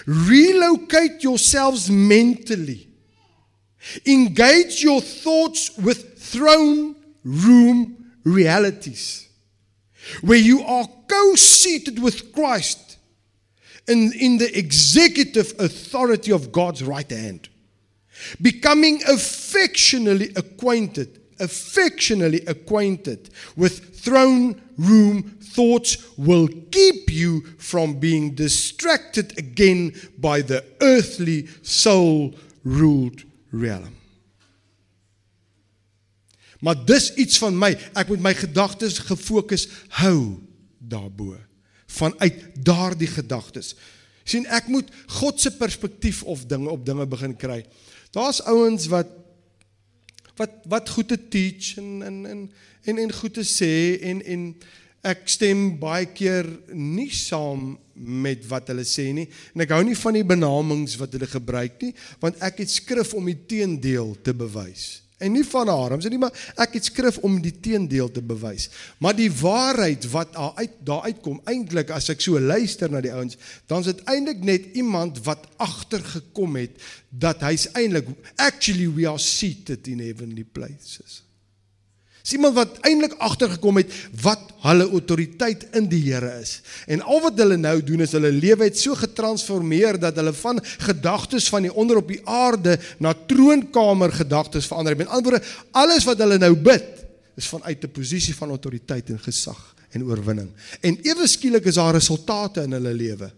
[0.07, 2.92] Relocate yourselves mentally
[4.07, 9.29] Engage your thoughts with throne room realities,
[10.21, 12.99] where you are co seated with Christ
[13.89, 17.49] in, in the executive authority of God's right hand,
[18.41, 21.19] becoming affectionately acquainted.
[21.41, 30.65] Affectionately acquainted with throne room thoughts will keep you from being distracted again by the
[30.81, 33.95] earthly soul ruled realm.
[36.63, 37.73] Maar dis iets van my.
[37.99, 40.39] Ek moet my gedagtes gefokus hou
[40.79, 41.37] daarbo.
[41.87, 43.75] Vanuit daardie gedagtes.
[44.23, 47.65] sien ek moet God se perspektief of dinge op dinge begin kry.
[48.15, 49.09] Daar's ouens wat
[50.39, 52.45] wat wat goed te teach en en en
[52.83, 54.47] en, en goed te sê en en
[55.03, 59.99] ek stem baie keer nie saam met wat hulle sê nie en ek hou nie
[59.99, 64.35] van die benamings wat hulle gebruik nie want ek het skrif om die teendeel te
[64.37, 66.35] bewys En nie van haar, ons sê nie maar
[66.65, 68.69] ek het skrif om die teendeel te bewys.
[69.03, 73.13] Maar die waarheid wat daar uit daar uitkom, eintlik as ek so luister na die
[73.15, 73.39] ouens,
[73.71, 76.75] dan is dit eintlik net iemand wat agtergekom het
[77.11, 81.23] dat hy's eintlik actually we are seated in heavenly places.
[82.23, 83.91] Dis iemand wat eintlik agtergekom het
[84.23, 86.61] wat hulle autoriteit in die Here is.
[86.87, 90.63] En al wat hulle nou doen is hulle lewe het so getransformeer dat hulle van
[90.87, 95.03] gedagtes van die onder op die aarde na troonkamer gedagtes verander het.
[95.03, 97.03] Met ander woorde, alles wat hulle nou bid
[97.35, 100.51] is vanuit 'n posisie van autoriteit en gesag en oorwinning.
[100.81, 103.33] En ewe skielik is daar resultate in hulle lewe.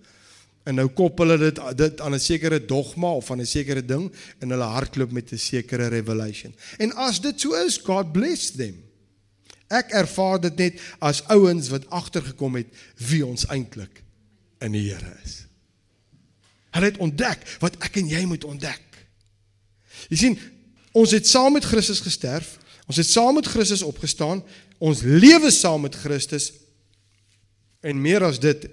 [0.65, 4.13] En nou koppel hulle dit dit aan 'n sekere dogma of aan 'n sekere ding
[4.39, 6.55] en hulle hardloop met 'n sekere revelation.
[6.79, 8.83] En as dit so is, God bless them.
[9.69, 14.03] Ek ervaar dit net as ouens wat agtergekom het wie ons eintlik
[14.61, 15.47] in die Here is.
[16.71, 18.83] Hulle het ontdek wat ek en jy moet ontdek.
[20.09, 20.39] Jy sien,
[20.93, 24.43] ons het saam met Christus gesterf, ons het saam met Christus opgestaan,
[24.79, 26.53] ons lewe saam met Christus
[27.81, 28.67] en meer as dit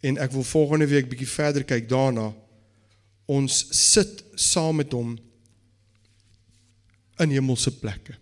[0.00, 2.30] en ek wil volgende week bietjie verder kyk daarna.
[3.26, 5.16] Ons sit saam met hom
[7.22, 8.14] in hemelse plekke.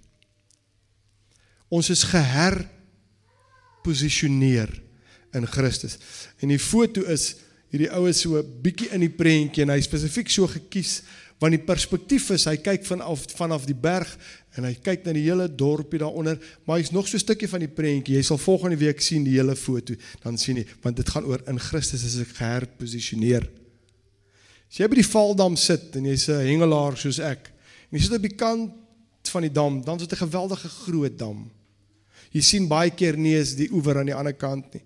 [1.74, 2.60] Ons is geher
[3.84, 4.70] posisioneer
[5.34, 5.98] in Christus.
[6.40, 7.34] En die foto is
[7.74, 11.00] hierdie oues so bietjie in die prentjie en hy spesifiek so gekies
[11.42, 14.10] want die perspektief is hy kyk vanaf vanaf die berg
[14.56, 17.60] en hy kyk na die hele dorpie daaronder, maar hy's nog so 'n stukkie van
[17.60, 18.16] die prentjie.
[18.16, 21.42] Jy sal volgende week sien die hele foto, dan sien jy want dit gaan oor
[21.46, 23.50] in Christus as ek geherposisioneer.
[24.70, 27.50] As jy by die Valdam sit en jy's 'n hengelaar soos ek,
[27.90, 28.72] en jy sit op die kant
[29.28, 31.50] van die dam, dan is dit 'n geweldige groot dam.
[32.32, 34.82] Jy sien baie keer nie is die oewer aan die ander kant nie.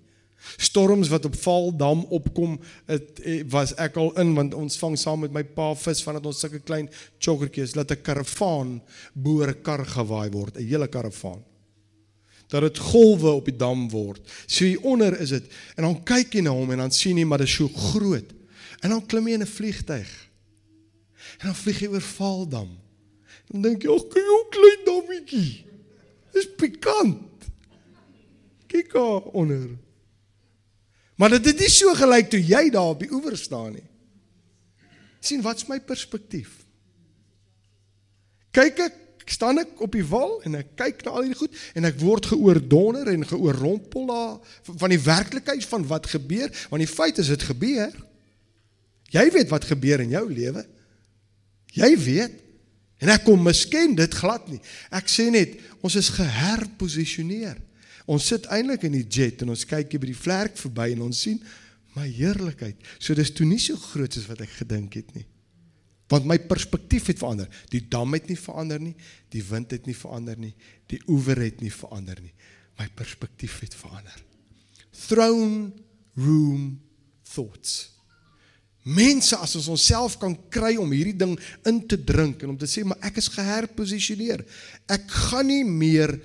[0.57, 5.25] Storms wat op Valdam opkom, dit eh, was ek al in want ons vang saam
[5.27, 8.81] met my pa vis vandat ons sulke klein chokkertjies laat 'n karavaan
[9.15, 11.43] boor 'n kar gewaai word, 'n hele karavaan.
[12.49, 14.21] Dat dit golwe op die dam word.
[14.47, 15.45] So hier onder is dit
[15.77, 18.33] en dan kyk jy na hom en dan sien jy maar dit is so groot.
[18.81, 20.29] En dan klim jy in 'n vliegtyg.
[21.39, 22.71] En dan vlieg jy oor Valdam.
[23.51, 25.65] Dan dink jy, "Ag, hoe klein dammetjie."
[26.33, 27.51] Dis pikant.
[28.67, 29.79] Kyk daar onder.
[31.19, 33.87] Maar dit het nie so gelyk toe jy daar op die oewer staan nie.
[35.21, 36.63] sien wat's my perspektief?
[38.55, 41.89] Kyk ek staan ek op die wal en ek kyk na al hierdie goed en
[41.89, 47.19] ek word geoordonder en geoorrompel daar van die werklikheid van wat gebeur want die feit
[47.19, 47.93] is dit gebeur.
[49.13, 50.65] Jy weet wat gebeur in jou lewe.
[51.77, 52.39] Jy weet
[53.03, 54.63] en ek kom miskien dit glad nie.
[54.95, 57.59] Ek sê net ons is geherposisioneer.
[58.09, 61.09] Ons sit eintlik in die jet en ons kyk hier by die vlerk verby en
[61.11, 61.41] ons sien
[61.97, 62.81] my heerlikheid.
[62.97, 65.27] So dis toe nie so groot as wat ek gedink het nie.
[66.09, 67.51] Want my perspektief het verander.
[67.69, 68.95] Die dam het nie verander nie,
[69.33, 70.55] die wind het nie verander nie,
[70.89, 72.33] die oewer het nie verander nie.
[72.81, 74.17] My perspektief het verander.
[75.09, 75.75] Throne
[76.17, 76.79] room
[77.29, 77.91] thoughts.
[78.89, 81.35] Mense as ons onsself kan kry om hierdie ding
[81.69, 84.47] in te drink en om te sê maar ek is geherposisioneer.
[84.89, 86.17] Ek gaan nie meer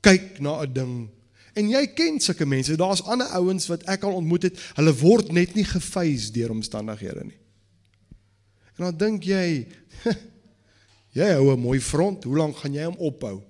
[0.00, 1.08] kyk na 'n ding.
[1.54, 2.76] En jy ken sulke mense.
[2.76, 4.60] Daar's ander ouens wat ek al ontmoet het.
[4.74, 7.38] Hulle word net nie gefeis deur omstandighede nie.
[8.78, 9.66] En dan dink jy,
[11.18, 12.24] jy hou 'n mooi front.
[12.24, 13.42] Hoe lank gaan jy hom ophou?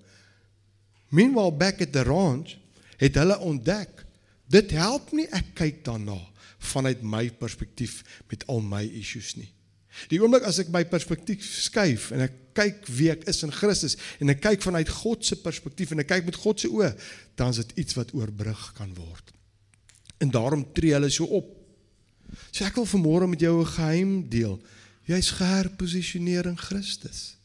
[1.11, 2.59] Meanwhile back at the ranch
[2.97, 4.07] het hulle ontdek
[4.51, 6.19] dit help nie ek kyk daarna
[6.59, 9.49] vanuit my perspektief met al my issues nie.
[10.11, 13.97] Die oomblik as ek my perspektief skuif en ek kyk wie ek is in Christus
[14.21, 16.93] en ek kyk vanuit God se perspektief en ek kyk met God se oë,
[17.37, 19.33] dan is dit iets wat oorbrug kan word.
[20.21, 21.49] En daarom tree hulle so op.
[22.51, 24.61] So ek wil vanmôre met jou 'n geheim deel.
[25.05, 27.37] Jy's geherposisioneer in Christus.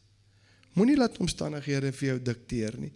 [0.72, 2.92] Moenie laat omstandighede vir jou dikteer nie.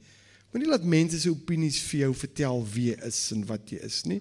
[0.52, 4.04] Moenie laat mense se opinies vir jou vertel wie jy is en wat jy is
[4.04, 4.20] nie.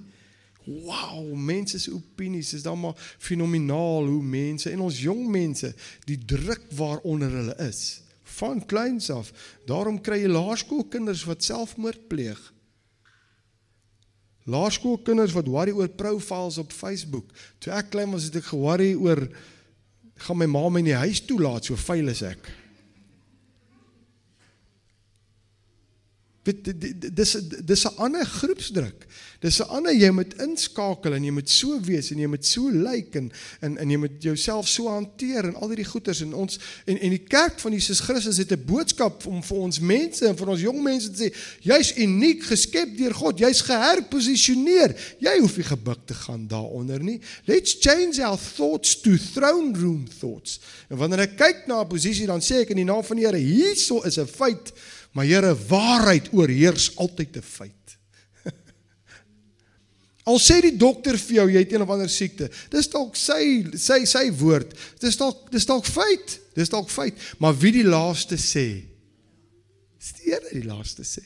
[0.68, 5.72] Wow, mense se opinies is dan maar fenomenaal hoe mense en ons jong mense
[6.05, 8.01] die druk waaronder hulle is
[8.39, 9.32] van kleins af.
[9.68, 12.39] Daarom kry jy laerskoolkinders wat selfmoord pleeg.
[14.49, 17.34] Laerskoolkinders wat worry oor profiles op Facebook.
[17.60, 19.26] Toe ek klein was, het ek ge-worry oor
[20.26, 22.49] gaan my ma my in die huis toelaat so veilig as ek.
[27.14, 29.06] Dis dis 'n ander groepsdruk.
[29.39, 32.70] Dis 'n ander jy moet inskakel en jy moet so wees en jy moet so
[32.70, 33.32] lyk en,
[33.62, 37.10] en en jy moet jouself so hanteer en al hierdie goeters en ons en en
[37.10, 40.62] die kerk van Jesus Christus het 'n boodskap om vir ons mense en vir ons
[40.62, 43.39] jong mense te sê jy's uniek geskep deur God.
[43.39, 44.95] Jy's geherposisioneer.
[45.20, 47.20] Jy hoef nie gebuk te gaan daaronder nie.
[47.45, 50.60] Let's change our thoughts to throne room thoughts.
[50.89, 53.26] En wanneer ek kyk na 'n posisie dan sê ek in die naam van die
[53.26, 54.74] Here, hierso is 'n feit
[55.12, 57.97] Maar Here, waarheid oorheers altyd 'n feit.
[60.30, 63.66] Al sê die dokter vir jou jy het een of ander siekte, dis dalk sy
[63.74, 64.76] sy sy woord.
[65.01, 66.39] Dis dalk dis dalk feit.
[66.53, 68.84] Dis dalk feit, maar wie die laaste sê?
[69.99, 71.24] Dis die Here die laaste sê.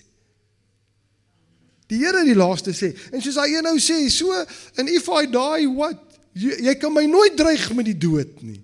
[1.92, 2.94] Die Here die laaste sê.
[3.12, 4.32] En soos hy nou sê, so
[4.78, 6.00] and if I die what?
[6.34, 8.62] Jy, jy kan my nooit dreig met die dood nie.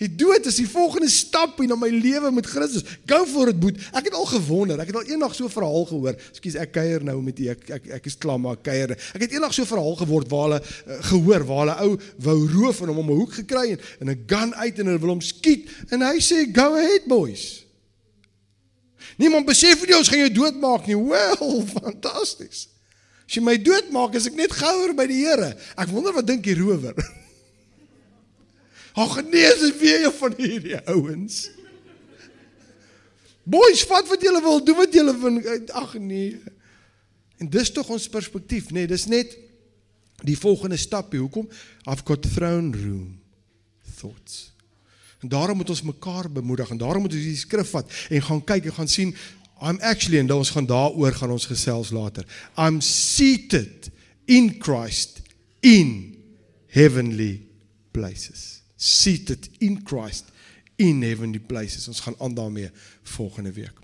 [0.00, 2.86] Die dood is die volgende stap in my lewe met Christus.
[3.04, 3.76] Go for it, boet.
[3.92, 4.80] Ek het al gewonder.
[4.80, 6.16] Ek het al eendag so 'n verhaal gehoor.
[6.32, 7.48] Ekskuus, ek kuier nou met u.
[7.52, 8.96] Ek ek ek is klaar maar kuier.
[9.14, 12.48] Ek het eendag so 'n verhaal geword waar hulle uh, gehoor waar hulle ou wou
[12.48, 15.08] roof en hom om 'n hoek gekry en, en 'n gun uit en hulle wil
[15.08, 17.66] hom skiet en hy sê go ahead boys.
[19.18, 20.96] Niemand besef nie ons gaan jou doodmaak nie.
[20.96, 22.68] Wel, fantasties.
[23.28, 25.56] As jy my doodmaak, is ek net gouer by die Here.
[25.76, 26.96] Ek wonder wat dink die rower.
[28.92, 31.50] Ag nee, dis weer een van hierdie ouens.
[33.42, 35.38] Boys, wat wat julle wil, doen wat julle wil.
[35.78, 36.38] Ag nee.
[37.40, 38.82] En dis tog ons perspektief, nê?
[38.82, 39.36] Nee, dis net
[40.26, 41.20] die volgende stapie.
[41.20, 41.48] Hoekom?
[41.88, 43.20] I've got throne room
[43.96, 44.50] thoughts.
[45.20, 48.44] En daarom moet ons mekaar bemoedig en daarom moet ons die skrif vat en gaan
[48.44, 49.14] kyk en gaan sien
[49.60, 52.24] I'm actually en ons gaan daaroor gaan ons gesels later.
[52.56, 53.90] I'm seated
[54.24, 55.20] in Christ
[55.60, 56.16] in
[56.72, 57.42] heavenly
[57.92, 60.32] places seated in Christ
[60.80, 61.88] in heavenly places.
[61.88, 62.70] Ons gaan aan daarmee
[63.02, 63.76] volgende week.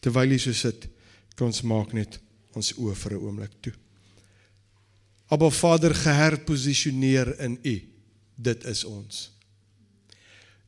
[0.00, 0.86] Terwyl jy so sit,
[1.36, 2.16] kan ons maak net
[2.56, 3.74] ons oë vir 'n oomblik toe.
[5.30, 7.76] Abba Vader, geherposisioneer in U.
[8.34, 9.30] Dit is ons.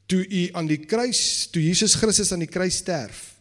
[0.07, 3.33] Toe U aan die kruis, toe Jesus Christus aan die kruis sterf,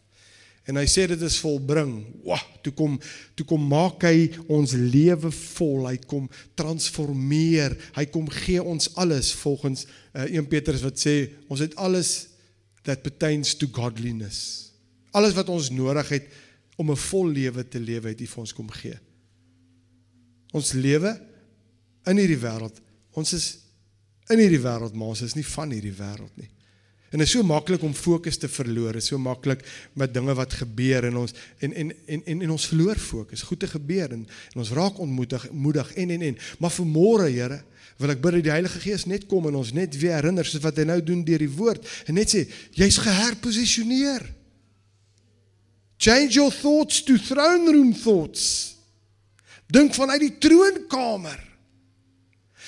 [0.70, 1.94] En hy sê dit is volbring.
[2.26, 3.00] Wow, toe kom
[3.38, 5.88] toe kom maak hy ons lewe vol.
[5.90, 6.28] Hy kom
[6.60, 7.76] transformeer.
[7.98, 11.16] Hy kom gee ons alles volgens uh, eh, 1 Petrus wat sê
[11.50, 12.30] ons het alles
[12.86, 14.72] that pertains to godliness.
[15.18, 16.30] Alles wat ons nodig het
[16.78, 18.98] om 'n vol lewe te lewe het hy vir ons kom gee.
[20.54, 21.12] Ons lewe
[22.06, 22.82] in hierdie wêreld.
[23.12, 23.58] Ons is
[24.30, 26.50] in hierdie wêreld, maar ons is nie van hierdie wêreld nie.
[27.12, 28.96] En dit is so maklik om fokus te verloor.
[28.96, 29.66] Dit is so maklik
[30.00, 33.44] met dinge wat gebeur in ons en en en en, en ons verloor fokus.
[33.50, 36.40] Goed te gebeur en, en ons raak ontmoedig, moedig en en en.
[36.60, 37.60] Maar vir môre, Here,
[38.00, 40.64] wil ek bid dat die Heilige Gees net kom en ons net weer herinner soos
[40.64, 42.46] wat hy nou doen deur die woord en net sê,
[42.80, 44.24] jy's geherposisioneer.
[46.02, 48.78] Change your thoughts to throne room thoughts.
[49.72, 51.52] Dink vanuit die troonkamer.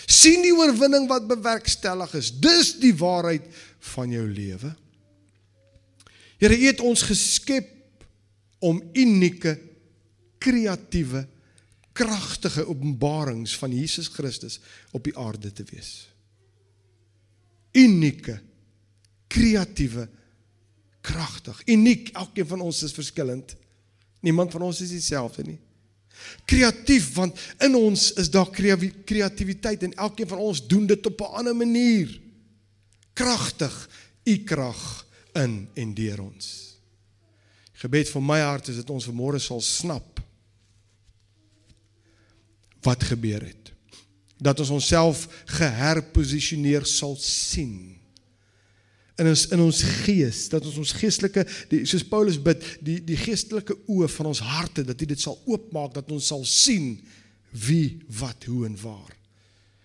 [0.10, 2.32] sien die oorwinning wat bewerkstellig is.
[2.44, 3.46] Dis die waarheid
[3.84, 4.72] van jou lewe.
[6.40, 7.70] Here, U het ons geskep
[8.64, 9.58] om unieke,
[10.44, 11.26] kreatiewe,
[11.94, 14.60] kragtige openbarings van Jesus Christus
[14.92, 16.08] op die aarde te wees.
[17.74, 18.40] Unieke,
[19.28, 20.08] kreatiewe,
[21.02, 21.62] kragtig.
[21.68, 23.56] Uniek, elkeen van ons is verskillend.
[24.24, 25.60] Niemand van ons is dieselfde nie.
[26.48, 31.34] Kreatief want in ons is daar kreatiwiteit en elkeen van ons doen dit op 'n
[31.42, 32.20] ander manier
[33.14, 33.74] kragtig
[34.24, 34.84] u krag
[35.34, 36.48] in en deur ons.
[37.84, 40.22] Gebed van my hart is dat ons vanmôre sal snap
[42.84, 43.72] wat gebeur het.
[44.38, 45.28] Dat ons onsself
[45.60, 47.94] geherposisioneer sal sien
[49.22, 53.18] in ons in ons gees dat ons ons geestelike die soos Paulus bid die die
[53.20, 56.96] geestelike oë van ons harte dat hy dit sal oopmaak dat ons sal sien
[57.68, 59.14] wie wat hoe en waar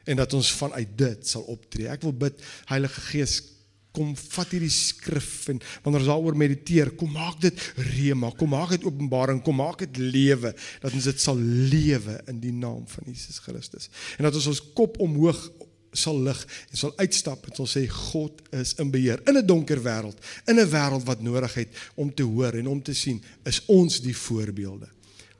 [0.08, 1.88] en dat ons vanuit dit sal optree.
[1.92, 3.38] Ek wil bid Heilige Gees
[3.98, 7.62] kom vat hierdie skrif en wanneer ons daaroor mediteer, kom maak dit
[7.96, 10.52] rema, kom maak dit openbaring, kom maak dit lewe
[10.82, 13.88] dat ons dit sal lewe in die naam van Jesus Christus.
[14.18, 15.40] En dat ons ons kop omhoog
[15.96, 19.80] sal lig en sal uitstap en sal sê God is in beheer in 'n donker
[19.82, 23.62] wêreld, in 'n wêreld wat nodig het om te hoor en om te sien, is
[23.66, 24.88] ons die voorbeelde.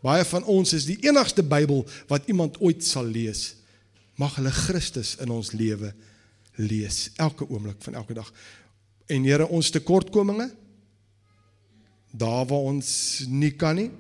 [0.03, 3.58] Baie van ons is die enigste Bybel wat iemand ooit sal lees
[4.19, 5.93] mag hulle Christus in ons lewe
[6.59, 8.33] lees elke oomblik van elke dag.
[9.07, 10.51] En Here, ons tekortkominge
[12.11, 12.89] daar waar ons
[13.29, 13.91] nie kan nie,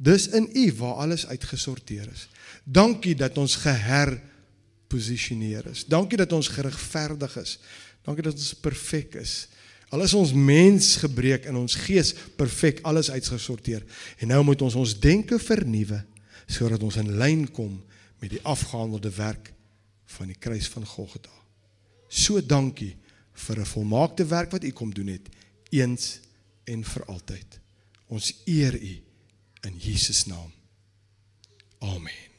[0.00, 2.28] dis in U waar alles uitgesorteer is.
[2.64, 5.84] Dankie dat ons geherposisioneer is.
[5.84, 7.58] Dankie dat ons geregverdig is.
[8.06, 9.48] Dankie dat ons perfek is.
[9.90, 13.82] Al is ons mens gebreek en ons gees perfek, alles uitgesorteer.
[14.22, 15.98] En nou moet ons ons denke vernuwe
[16.50, 17.78] sodat ons in lyn kom
[18.20, 19.52] met die afgehandelde werk
[20.04, 21.34] van die kruis van Golgotha.
[22.08, 22.96] So dankie
[23.32, 25.28] vir 'n volmaakte werk wat u kom doen het
[25.70, 26.20] eens
[26.64, 27.60] en vir altyd.
[28.06, 29.02] Ons eer u
[29.60, 30.52] in Jesus naam.
[31.78, 32.29] Amen.